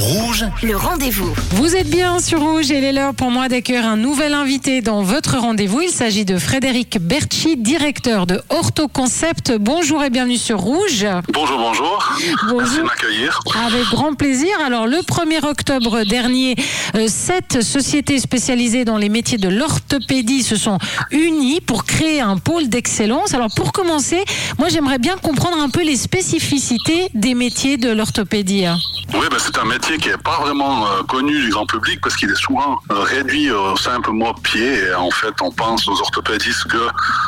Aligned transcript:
Rouge, 0.00 0.27
Le 0.62 0.76
rendez-vous. 0.76 1.32
Vous 1.52 1.74
êtes 1.74 1.88
bien 1.88 2.20
sur 2.20 2.40
Rouge 2.40 2.70
et 2.70 2.78
il 2.78 2.84
est 2.84 2.92
l'heure 2.92 3.14
pour 3.14 3.30
moi 3.30 3.48
d'accueillir 3.48 3.86
un 3.86 3.96
nouvel 3.96 4.34
invité 4.34 4.82
dans 4.82 5.02
votre 5.02 5.36
rendez-vous. 5.38 5.80
Il 5.80 5.90
s'agit 5.90 6.24
de 6.24 6.38
Frédéric 6.38 6.98
Berchi, 7.00 7.56
directeur 7.56 8.26
de 8.26 8.40
Orthoconcept. 8.48 9.56
Bonjour 9.58 10.04
et 10.04 10.10
bienvenue 10.10 10.36
sur 10.36 10.58
Rouge. 10.58 11.06
Bonjour, 11.32 11.58
bonjour. 11.58 12.12
Bonjour. 12.42 12.58
Merci 12.58 12.78
de 12.78 12.82
m'accueillir. 12.82 13.40
Avec 13.66 13.84
grand 13.86 14.14
plaisir. 14.14 14.50
Alors, 14.64 14.86
le 14.86 14.98
1er 14.98 15.44
octobre 15.44 16.04
dernier, 16.04 16.54
euh, 16.94 17.08
sept 17.08 17.62
sociétés 17.62 18.20
spécialisées 18.20 18.84
dans 18.84 18.98
les 18.98 19.08
métiers 19.08 19.38
de 19.38 19.48
l'orthopédie 19.48 20.42
se 20.42 20.56
sont 20.56 20.78
unies 21.10 21.60
pour 21.60 21.84
créer 21.84 22.20
un 22.20 22.36
pôle 22.36 22.68
d'excellence. 22.68 23.34
Alors, 23.34 23.48
pour 23.56 23.72
commencer, 23.72 24.22
moi, 24.58 24.68
j'aimerais 24.68 24.98
bien 24.98 25.16
comprendre 25.16 25.58
un 25.58 25.70
peu 25.70 25.82
les 25.82 25.96
spécificités 25.96 27.08
des 27.14 27.34
métiers 27.34 27.76
de 27.76 27.90
l'orthopédie. 27.90 28.66
Oui, 29.14 29.26
ben, 29.30 29.38
c'est 29.38 29.58
un 29.58 29.64
métier 29.64 29.96
qui 29.96 30.10
n'est 30.10 30.18
pas 30.28 30.40
vraiment 30.44 30.86
euh, 30.86 31.02
connu 31.04 31.40
du 31.40 31.48
grand 31.50 31.64
public 31.66 32.00
parce 32.02 32.14
qu'il 32.16 32.30
est 32.30 32.34
souvent 32.46 32.78
euh, 32.90 33.00
réduit 33.00 33.50
au 33.50 33.76
simple 33.76 34.10
mot 34.10 34.34
pied. 34.34 34.70
Et 34.84 34.94
en 34.94 35.10
fait, 35.10 35.34
on 35.40 35.50
pense 35.50 35.88
aux 35.88 35.98
orthopédistes 36.00 36.64
que 36.68 36.82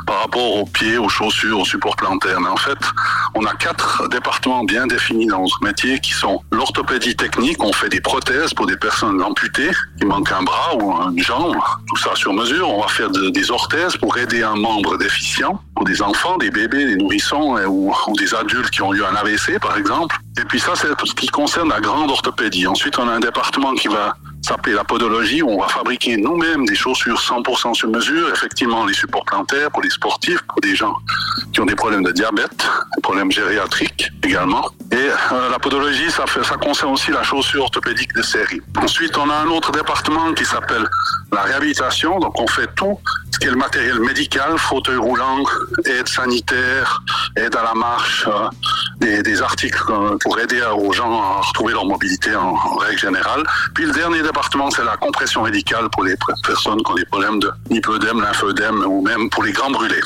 par 0.06 0.20
rapport 0.22 0.56
aux 0.56 0.66
pieds, 0.66 0.98
aux 0.98 1.08
chaussures, 1.08 1.58
aux 1.60 1.64
supports 1.64 1.96
plantaires. 1.96 2.41
Mais 2.41 2.48
en 2.48 2.56
fait, 2.58 2.78
on 3.34 3.44
a 3.46 3.55
quatre 3.55 4.08
départements 4.08 4.64
bien 4.64 4.86
définis 4.86 5.27
dans 5.27 5.41
notre 5.41 5.62
métier 5.62 5.98
qui 6.00 6.12
sont 6.12 6.42
l'orthopédie 6.52 7.16
technique. 7.16 7.62
On 7.62 7.72
fait 7.72 7.88
des 7.88 8.02
prothèses 8.02 8.52
pour 8.52 8.66
des 8.66 8.77
personnes 8.77 9.22
amputées 9.22 9.70
qui 9.98 10.05
manquent 10.05 10.32
un 10.32 10.42
bras 10.42 10.77
ou 10.77 10.92
une 11.16 11.22
jambe. 11.22 11.56
Tout 11.88 11.96
ça 11.96 12.10
sur 12.16 12.34
mesure. 12.34 12.69
On 12.69 12.82
va 12.82 12.88
faire 12.88 13.10
de- 13.10 13.30
des 13.30 13.50
orthèses 13.50 13.96
pour 13.96 14.19
aider 14.19 14.42
un 14.42 14.56
membre 14.56 14.98
déficient 14.98 15.58
des 15.84 16.02
enfants, 16.02 16.37
des 16.39 16.51
bébés, 16.51 16.84
des 16.84 16.97
nourrissons 16.97 17.57
euh, 17.57 17.66
ou, 17.66 17.93
des 18.19 18.34
adultes 18.34 18.70
qui 18.70 18.83
ont 18.83 18.93
eu 18.95 19.02
un 19.05 19.15
AVC, 19.15 19.59
par 19.61 19.77
exemple. 19.77 20.16
Et 20.39 20.45
puis 20.45 20.61
ça, 20.61 20.73
c'est 20.75 20.89
ce 21.05 21.15
qui 21.15 21.29
concerne 21.29 21.69
la 21.69 21.80
grande 21.80 22.11
orthopédie. 22.11 22.66
Ensuite, 22.66 22.98
on 22.98 23.09
a 23.09 23.12
un 23.12 23.20
département 23.20 23.75
qui 23.75 23.89
va 23.89 24.15
s'appeler 24.43 24.75
la 24.75 24.84
podologie, 24.84 25.43
où 25.43 25.51
on 25.51 25.61
va 25.61 25.69
fabriquer 25.69 26.17
nous-mêmes 26.17 26.64
des 26.64 26.75
chaussures 26.75 27.19
100% 27.19 27.75
sur 27.75 27.89
mesure, 27.89 28.31
effectivement 28.31 28.87
les 28.87 28.95
supports 28.95 29.25
plantaires 29.25 29.70
pour 29.70 29.83
les 29.83 29.91
sportifs, 29.91 30.41
pour 30.42 30.61
des 30.61 30.75
gens 30.75 30.95
qui 31.53 31.61
ont 31.61 31.67
des 31.67 31.75
problèmes 31.75 32.03
de 32.03 32.12
diabète, 32.12 32.67
des 32.97 33.03
problèmes 33.03 33.31
gériatriques 33.31 34.11
également. 34.25 34.70
Et 34.92 34.97
euh, 34.97 35.50
la 35.50 35.59
podologie, 35.59 36.11
ça, 36.11 36.25
concerne 36.61 36.92
aussi 36.92 37.11
la 37.11 37.22
chaussure 37.22 37.65
orthopédique 37.65 38.12
de 38.15 38.22
série. 38.22 38.61
Ensuite, 38.77 39.17
on 39.17 39.28
a 39.31 39.34
un 39.34 39.47
autre 39.47 39.72
département 39.72 40.33
qui 40.33 40.44
s'appelle 40.44 40.84
la 41.33 41.42
réhabilitation. 41.42 42.19
Donc, 42.19 42.41
on 42.41 42.47
fait 42.47 42.69
tout 42.75 42.98
qui 43.41 43.46
le 43.46 43.56
matériel 43.56 44.00
médical, 44.00 44.58
fauteuil 44.58 44.96
roulant, 44.96 45.42
aide 45.86 46.08
sanitaire, 46.08 47.02
aide 47.36 47.56
à 47.56 47.62
la 47.62 47.74
marche, 47.74 48.27
euh, 48.28 49.22
des, 49.22 49.42
articles 49.42 49.92
pour 50.20 50.38
aider 50.38 50.60
aux 50.77 50.92
gens 50.92 51.20
à 51.20 51.41
retrouver 51.41 51.72
leur 51.72 51.86
mobilité 51.86 52.34
en, 52.34 52.55
règle 52.77 52.98
générale. 52.98 53.42
Puis 53.74 53.86
le 53.86 53.92
dernier 53.92 54.22
département, 54.22 54.70
c'est 54.70 54.84
la 54.84 54.97
compression 54.97 55.42
médicale 55.42 55.88
pour 55.91 56.05
les 56.05 56.14
personnes 56.47 56.82
qui 56.82 56.92
ont 56.92 56.94
des 56.94 57.06
problèmes 57.06 57.38
de 57.41 57.50
hypodème, 57.70 58.20
lymphœdème 58.20 58.84
ou 58.86 59.00
même 59.00 59.30
pour 59.30 59.42
les 59.42 59.52
grands 59.52 59.70
brûlés. 59.70 60.00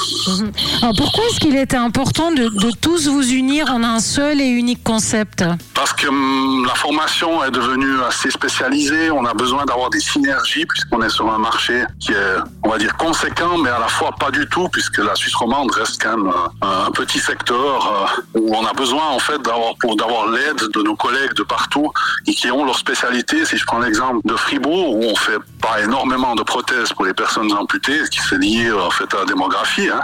Alors, 0.82 0.94
pourquoi 0.96 1.24
est-ce 1.30 1.41
qu'il 1.41 1.56
était 1.56 1.76
important 1.76 2.30
de 2.30 2.70
tous 2.80 3.08
vous 3.08 3.32
unir 3.32 3.70
en 3.70 3.82
un 3.82 3.98
seul 3.98 4.41
et 4.41 4.46
unique 4.46 4.84
concept? 4.84 5.44
Parce 5.75 5.92
que 5.92 6.06
hum, 6.06 6.64
la 6.67 6.75
formation 6.75 7.42
est 7.44 7.50
devenue 7.50 8.00
assez 8.08 8.30
spécialisée, 8.30 9.11
on 9.11 9.25
a 9.27 9.34
besoin 9.34 9.64
d'avoir 9.64 9.91
des 9.91 9.98
synergies 10.00 10.64
puisqu'on 10.66 11.03
est 11.03 11.08
sur 11.08 11.28
un 11.31 11.39
marché 11.39 11.84
qui 11.98 12.12
est, 12.12 12.36
on 12.62 12.69
va 12.69 12.78
dire, 12.78 12.97
conséquent, 12.97 13.58
mais 13.58 13.70
à 13.70 13.81
la 13.81 13.89
fois 13.89 14.12
pas 14.19 14.31
du 14.31 14.47
tout 14.47 14.69
puisque 14.69 14.98
la 14.98 15.14
Suisse 15.16 15.34
romande 15.34 15.72
reste 15.72 16.00
quand 16.00 16.16
même 16.16 16.33
euh, 16.62 16.86
un 16.86 16.91
petit 16.92 17.19
secteur 17.19 18.08
euh, 18.34 18.39
où 18.41 18.55
on 18.55 18.64
a 18.64 18.72
besoin 18.72 19.08
en 19.08 19.19
fait 19.19 19.41
d'avoir 19.42 19.75
d'avoir 19.97 20.28
l'aide 20.28 20.62
de 20.72 20.83
nos 20.83 20.94
collègues 20.94 21.34
de 21.34 21.42
partout 21.42 21.91
et 22.27 22.34
qui 22.34 22.50
ont 22.50 22.64
leur 22.64 22.78
spécialité. 22.78 23.44
Si 23.44 23.56
je 23.56 23.66
prends 23.66 23.81
l'exemple 23.81 24.20
de 24.25 24.36
Fribourg 24.36 24.97
où 24.97 25.03
on 25.03 25.16
fait 25.16 25.38
pas 25.61 25.81
énormément 25.83 26.34
de 26.36 26.42
prothèses 26.42 26.92
pour 26.92 27.05
les 27.05 27.14
personnes 27.14 27.53
amputées, 27.53 28.05
ce 28.05 28.11
qui 28.11 28.20
c'est 28.20 28.38
lié 28.38 28.70
en 28.70 28.91
fait 28.91 29.12
à 29.12 29.19
la 29.20 29.25
démographie, 29.25 29.88
hein, 29.88 30.03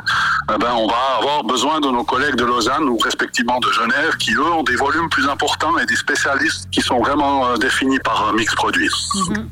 eh 0.52 0.58
ben 0.58 0.72
on 0.74 0.88
va 0.88 1.02
avoir 1.18 1.44
besoin 1.44 1.80
de 1.80 1.88
nos 1.88 2.04
collègues 2.04 2.36
de 2.36 2.44
Lausanne 2.44 2.84
ou 2.88 2.98
respectivement 2.98 3.60
de 3.60 3.70
Genève 3.70 4.16
qui 4.18 4.34
eux 4.34 4.52
ont 4.52 4.64
des 4.64 4.76
volumes 4.76 5.08
plus 5.08 5.28
importants 5.28 5.59
et 5.80 5.86
des 5.86 5.96
spécialistes 5.96 6.68
qui 6.70 6.80
sont 6.80 6.98
vraiment 6.98 7.46
euh, 7.46 7.56
définis 7.56 7.98
par 8.00 8.32
mix 8.34 8.54
produit. 8.54 8.88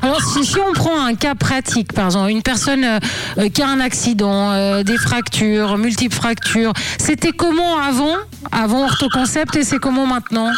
Alors, 0.02 0.20
si, 0.22 0.44
si 0.44 0.58
on 0.58 0.72
prend 0.72 1.04
un 1.04 1.14
cas 1.14 1.34
pratique, 1.34 1.92
par 1.92 2.06
exemple, 2.06 2.30
une 2.30 2.42
personne 2.42 2.84
euh, 2.84 2.98
euh, 3.38 3.48
qui 3.48 3.62
a 3.62 3.68
un 3.68 3.80
accident, 3.80 4.50
euh, 4.52 4.82
des 4.82 4.96
fractures, 4.96 5.76
multiples 5.76 6.14
fractures, 6.14 6.72
c'était 6.98 7.32
comment 7.32 7.78
avant? 7.78 8.16
Avant 8.52 8.84
Orthoconcept 8.84 9.56
et 9.56 9.64
c'est 9.64 9.78
comment 9.78 10.06
maintenant? 10.06 10.50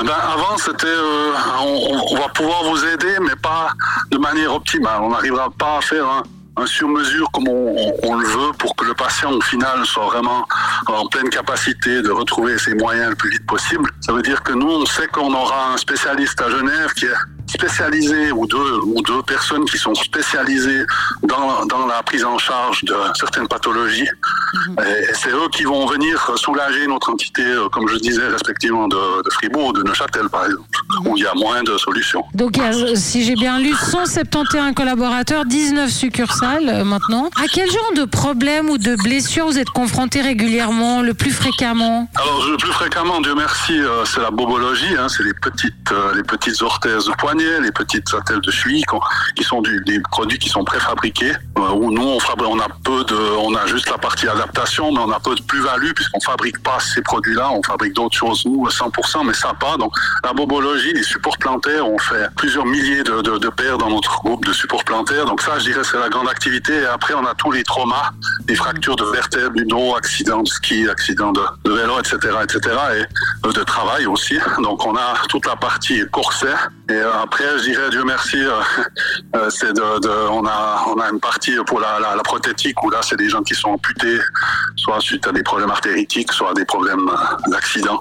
Eh 0.00 0.04
Ben, 0.04 0.12
avant, 0.12 0.56
c'était, 0.58 0.86
euh, 0.86 1.32
on, 1.60 2.14
on 2.14 2.16
va 2.16 2.28
pouvoir 2.28 2.64
vous 2.64 2.84
aider, 2.84 3.16
mais 3.20 3.34
pas 3.42 3.68
de 4.10 4.18
manière 4.18 4.54
optimale. 4.54 5.00
On 5.02 5.10
n'arrivera 5.10 5.48
pas 5.50 5.78
à 5.78 5.80
faire 5.80 6.04
un, 6.06 6.22
un 6.58 6.66
sur-mesure 6.66 7.30
comme 7.32 7.48
on, 7.48 7.74
on- 7.76 7.94
on 8.04 8.14
le 8.14 8.26
veut 8.26 8.52
pour 8.58 8.74
que 8.76 8.84
le 8.84 8.94
patient, 8.94 9.30
au 9.32 9.40
final, 9.40 9.84
soit 9.84 10.06
vraiment 10.06 10.46
en 10.86 11.06
pleine 11.06 11.28
capacité 11.28 12.02
de 12.02 12.10
retrouver 12.10 12.58
ses 12.58 12.74
moyens 12.74 13.10
le 13.10 13.16
plus 13.16 13.30
vite 13.30 13.46
possible. 13.46 13.90
Ça 14.00 14.12
veut 14.12 14.22
dire 14.22 14.42
que 14.42 14.52
nous, 14.52 14.68
on 14.70 14.86
sait 14.86 15.06
qu'on 15.08 15.32
aura 15.34 15.72
un 15.72 15.76
spécialiste 15.76 16.40
à 16.40 16.48
Genève 16.50 16.92
qui 16.94 17.04
est 17.06 17.14
spécialisé 17.46 18.32
ou 18.32 18.46
deux 18.46 18.80
ou 18.84 19.00
deux 19.02 19.22
personnes 19.22 19.64
qui 19.64 19.78
sont 19.78 19.94
spécialisées 19.94 20.84
dans, 21.22 21.64
dans 21.66 21.86
la 21.86 22.02
prise 22.02 22.24
en 22.24 22.38
charge 22.38 22.84
de 22.84 22.94
certaines 23.14 23.48
pathologies. 23.48 24.08
Et 24.78 25.14
c'est 25.14 25.30
eux 25.30 25.48
qui 25.52 25.64
vont 25.64 25.86
venir 25.86 26.32
soulager 26.36 26.86
notre 26.86 27.10
entité 27.10 27.42
euh, 27.44 27.68
comme 27.68 27.88
je 27.88 27.96
disais 27.96 28.26
respectivement 28.28 28.88
de, 28.88 29.22
de 29.22 29.30
Fribourg 29.30 29.68
ou 29.68 29.72
de 29.72 29.82
Neuchâtel 29.82 30.28
par 30.28 30.46
exemple 30.46 30.66
où 31.04 31.16
il 31.16 31.22
y 31.22 31.26
a 31.26 31.34
moins 31.34 31.62
de 31.62 31.76
solutions. 31.76 32.24
Donc, 32.34 32.56
il 32.56 32.62
y 32.62 32.66
a, 32.66 32.96
si 32.96 33.24
j'ai 33.24 33.34
bien 33.34 33.58
lu, 33.58 33.72
171 33.74 34.74
collaborateurs, 34.74 35.44
19 35.44 35.90
succursales 35.90 36.68
euh, 36.68 36.84
maintenant. 36.84 37.28
À 37.36 37.46
quel 37.52 37.70
genre 37.70 37.92
de 37.96 38.04
problème 38.04 38.70
ou 38.70 38.78
de 38.78 38.96
blessures 38.96 39.46
vous 39.46 39.58
êtes 39.58 39.70
confrontés 39.70 40.20
régulièrement, 40.20 41.02
le 41.02 41.14
plus 41.14 41.30
fréquemment? 41.30 42.08
Alors 42.14 42.46
le 42.48 42.56
plus 42.56 42.72
fréquemment, 42.72 43.20
Dieu 43.20 43.34
merci, 43.36 43.78
euh, 43.78 44.04
c'est 44.04 44.20
la 44.20 44.30
bobologie, 44.30 44.96
hein, 44.98 45.08
c'est 45.08 45.22
les 45.22 45.34
petites, 45.34 45.92
euh, 45.92 46.14
les 46.14 46.22
petites 46.22 46.60
orthèses 46.62 47.06
de 47.06 47.12
poignet, 47.12 47.35
les 47.38 47.72
petites 47.72 48.12
attelles 48.14 48.40
de 48.40 48.52
qu'on- 48.86 49.00
qui 49.36 49.44
sont 49.44 49.62
des 49.62 50.00
produits 50.10 50.38
qui 50.38 50.48
sont 50.48 50.64
préfabriqués. 50.64 51.32
euh, 51.58 51.70
où 51.72 51.90
nous 51.90 52.02
on, 52.02 52.18
on 52.44 52.60
a 52.60 52.68
peu 52.84 53.02
de, 53.04 53.16
on 53.38 53.54
a 53.54 53.66
juste 53.66 53.88
la 53.90 53.96
partie 53.98 54.28
adaptation, 54.28 54.92
mais 54.92 54.98
on 55.00 55.10
a 55.10 55.18
peu 55.20 55.34
de 55.34 55.42
plus-value 55.42 55.92
puisqu'on 55.92 56.20
fabrique 56.20 56.62
pas 56.62 56.78
ces 56.80 57.00
produits-là, 57.02 57.50
on 57.50 57.62
fabrique 57.62 57.94
d'autres 57.94 58.16
choses 58.16 58.44
nous, 58.44 58.66
à 58.66 58.70
100%, 58.70 59.24
mais 59.24 59.32
ça 59.32 59.52
pas. 59.58 59.76
Donc 59.78 59.92
la 60.22 60.32
bobologie, 60.32 60.92
les 60.92 61.02
supports 61.02 61.38
plantaires, 61.38 61.88
on 61.88 61.98
fait 61.98 62.28
plusieurs 62.36 62.66
milliers 62.66 63.02
de, 63.02 63.20
de, 63.22 63.48
paires 63.48 63.78
dans 63.78 63.88
notre 63.90 64.18
groupe 64.22 64.44
de 64.44 64.52
supports 64.52 64.84
plantaires. 64.84 65.24
Donc 65.24 65.40
ça, 65.40 65.58
je 65.58 65.64
dirais, 65.64 65.82
c'est 65.84 65.98
la 65.98 66.08
grande 66.08 66.28
activité. 66.28 66.74
Et 66.74 66.86
après, 66.86 67.14
on 67.14 67.24
a 67.24 67.34
tous 67.34 67.52
les 67.52 67.62
traumas, 67.62 68.10
les 68.48 68.54
fractures 68.54 68.96
de 68.96 69.04
vertèbres, 69.04 69.54
du 69.54 69.64
dos, 69.64 69.94
accidents 69.96 70.42
de 70.42 70.48
ski, 70.48 70.88
accidents 70.88 71.32
de, 71.32 71.42
vélo, 71.64 71.98
etc., 71.98 72.16
etc., 72.42 72.76
et 72.98 73.04
de 73.42 73.62
travail 73.62 74.06
aussi. 74.06 74.38
Donc 74.62 74.84
on 74.86 74.96
a 74.96 75.14
toute 75.28 75.46
la 75.46 75.56
partie 75.56 76.02
corset. 76.10 76.54
Et 76.88 76.92
euh, 76.92 77.22
après, 77.22 77.44
je 77.58 77.64
dirais, 77.64 77.90
Dieu 77.90 78.04
merci, 78.04 78.38
euh, 78.38 78.60
euh, 79.34 79.50
c'est 79.50 79.72
de, 79.72 80.00
de, 80.00 80.28
on 80.30 80.46
a, 80.46 80.84
on 80.88 81.00
a 81.00 81.10
une 81.10 81.20
partie 81.20 81.56
pour 81.66 81.80
la, 81.80 81.98
la, 81.98 82.16
la 82.16 82.22
prothétique 82.22 82.82
où 82.82 82.90
là, 82.90 83.00
c'est 83.02 83.16
des 83.16 83.28
gens 83.28 83.42
qui 83.42 83.54
sont 83.54 83.70
amputés, 83.70 84.18
soit 84.86 85.00
suite 85.00 85.26
à 85.26 85.32
des 85.32 85.42
problèmes 85.42 85.70
artéritiques, 85.70 86.32
soit 86.32 86.50
à 86.50 86.54
des 86.54 86.64
problèmes 86.64 87.08
euh, 87.08 87.50
d'accident. 87.50 88.00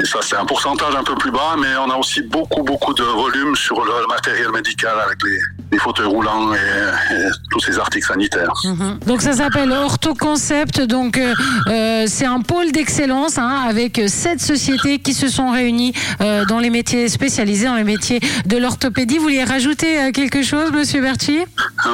Et 0.00 0.04
ça, 0.04 0.18
c'est 0.20 0.36
un 0.36 0.44
pourcentage 0.44 0.94
un 0.94 1.02
peu 1.02 1.14
plus 1.14 1.30
bas, 1.30 1.56
mais 1.58 1.68
on 1.78 1.90
a 1.90 1.96
aussi 1.96 2.20
beaucoup, 2.22 2.62
beaucoup 2.62 2.92
de 2.92 3.02
volume 3.02 3.56
sur 3.56 3.82
le, 3.82 3.90
matériel 4.08 4.50
médical 4.50 4.96
avec 5.06 5.18
les, 5.22 5.38
les 5.72 5.78
fauteuils 5.78 6.06
roulants 6.06 6.52
et, 6.52 6.56
et 7.14 7.28
tous 7.50 7.60
ces 7.60 7.78
articles 7.78 8.06
sanitaires. 8.06 8.52
Donc 9.06 9.22
ça 9.22 9.32
s'appelle 9.34 9.70
Orthoconcept. 9.72 10.80
Donc 10.80 11.16
euh, 11.16 11.32
euh, 11.68 12.04
c'est 12.06 12.26
un 12.26 12.40
pôle 12.40 12.72
d'excellence 12.72 13.38
hein, 13.38 13.64
avec 13.68 14.00
sept 14.08 14.40
sociétés 14.40 14.98
qui 14.98 15.14
se 15.14 15.28
sont 15.28 15.50
réunies 15.50 15.92
euh, 16.20 16.44
dans 16.46 16.58
les 16.58 16.70
métiers 16.70 17.08
spécialisés, 17.08 17.66
dans 17.66 17.76
les 17.76 17.84
métiers 17.84 18.20
de 18.46 18.56
l'orthopédie. 18.56 19.16
Vous 19.16 19.24
voulez 19.24 19.44
rajouter 19.44 20.00
euh, 20.00 20.10
quelque 20.12 20.42
chose, 20.42 20.72
Monsieur 20.72 21.00
Berti 21.00 21.38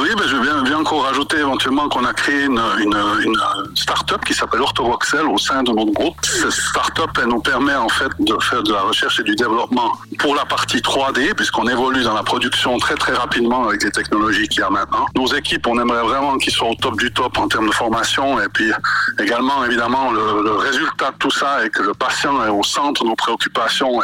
Oui, 0.01 0.09
ben, 0.17 0.25
je 0.27 0.37
veux 0.37 0.43
bien, 0.43 0.63
bien 0.63 0.79
encore 0.79 1.05
rajouter 1.05 1.39
éventuellement 1.39 1.89
qu'on 1.89 2.05
a 2.05 2.13
créé 2.13 2.45
une, 2.45 2.63
une, 2.79 2.97
une 3.25 3.37
start-up 3.75 4.16
qui 4.25 4.35
s'appelle 4.35 4.61
Orthovoxel 4.61 5.27
au 5.27 5.39
sein 5.39 5.63
de 5.63 5.73
notre 5.73 5.93
groupe. 5.93 6.17
Cette 6.23 6.51
start-up, 6.51 7.11
elle 7.21 7.29
nous 7.29 7.41
permet 7.41 7.75
en 7.75 7.89
fait 7.89 8.11
de 8.19 8.37
faire 8.41 8.63
de 8.63 8.73
la 8.73 8.83
recherche 8.83 9.21
et 9.21 9.23
du 9.23 9.35
développement 9.35 9.93
pour 10.19 10.35
la 10.35 10.45
partie 10.45 10.79
3D, 10.79 11.35
puisqu'on 11.35 11.69
évolue 11.69 12.03
dans 12.03 12.15
la 12.15 12.23
production 12.23 12.79
très 12.79 12.95
très 12.95 13.13
rapidement 13.13 13.69
avec 13.69 13.83
les 13.83 13.91
technologies 13.91 14.49
qu'il 14.49 14.61
y 14.61 14.65
a 14.65 14.71
maintenant. 14.71 15.07
Nos 15.15 15.27
équipes, 15.27 15.67
on 15.67 15.79
aimerait 15.81 16.03
vraiment 16.03 16.39
qu'ils 16.39 16.53
soient 16.53 16.71
au 16.71 16.75
top 16.75 16.99
du 16.99 17.13
top 17.13 17.37
en 17.39 17.49
termes 17.49 17.69
de 17.69 17.75
formation 17.75 18.41
et 18.41 18.49
puis 18.53 18.71
également 19.19 19.65
évidemment 19.65 20.11
le, 20.13 20.57
résultat 20.57 21.11
de 21.13 21.17
tout 21.19 21.31
ça 21.31 21.65
est 21.65 21.71
que 21.71 21.83
le 21.83 21.93
patient 21.95 22.45
est 22.45 22.49
au 22.49 22.63
centre 22.63 23.05
de 23.05 23.09
nos 23.09 23.15
préoccupations 23.15 24.03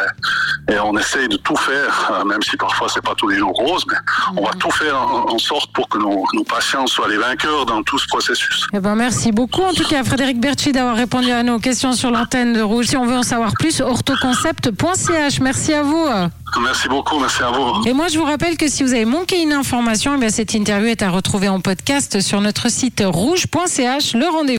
et, 0.69 0.79
on 0.85 0.97
essaye 0.97 1.29
de 1.29 1.37
tout 1.37 1.56
faire, 1.56 2.11
euh, 2.12 2.25
même 2.25 2.43
si 2.43 2.56
parfois 2.56 2.88
c'est 2.88 3.03
pas 3.03 3.14
tous 3.14 3.29
les 3.29 3.38
jours 3.38 3.53
rose, 3.53 3.85
mais 3.88 3.97
on 4.37 4.44
va 4.44 4.53
tout 4.53 4.70
faire 4.70 5.00
en, 5.00 5.31
en 5.31 5.38
sorte 5.38 5.73
pour 5.73 5.88
que 5.88 5.99
nos, 5.99 6.25
nos 6.32 6.44
patients 6.44 6.87
soient 6.87 7.09
les 7.09 7.19
vainqueurs 7.19 7.67
dans 7.67 7.82
tout 7.82 7.99
ce 7.99 8.06
processus. 8.06 8.67
Eh 8.73 8.81
ben, 8.81 8.94
merci 8.94 9.32
beaucoup 9.32 9.62
en 9.62 9.73
tout 9.73 9.85
cas 9.85 10.01
Frédéric 10.04 10.40
Berchi 10.40 10.72
d'avoir 10.72 10.96
répondu 10.96 11.31
à 11.31 11.43
nos 11.43 11.58
questions 11.58 11.93
sur 11.93 12.10
l'antenne 12.10 12.52
de 12.52 12.60
Rouge. 12.60 12.87
Si 12.87 12.96
on 12.96 13.06
veut 13.06 13.16
en 13.16 13.22
savoir 13.22 13.52
plus, 13.58 13.81
orthoconcept.ch. 13.81 15.40
Merci 15.40 15.72
à 15.72 15.82
vous. 15.82 16.06
Merci 16.62 16.88
beaucoup, 16.88 17.19
merci 17.19 17.43
à 17.43 17.50
vous. 17.50 17.87
Et 17.87 17.94
moi, 17.94 18.08
je 18.08 18.19
vous 18.19 18.25
rappelle 18.25 18.56
que 18.58 18.69
si 18.69 18.82
vous 18.82 18.93
avez 18.93 19.06
manqué 19.06 19.40
une 19.43 19.52
information, 19.52 20.14
eh 20.16 20.19
bien, 20.19 20.28
cette 20.28 20.52
interview 20.52 20.88
est 20.88 21.02
à 21.02 21.10
retrouver 21.10 21.49
en 21.49 21.60
podcast 21.60 22.20
sur 22.20 22.40
notre 22.40 22.70
site 22.70 23.02
rouge.ch. 23.04 24.14
Le 24.14 24.26
rendez-vous. 24.26 24.50